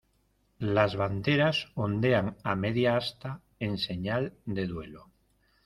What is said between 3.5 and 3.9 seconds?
en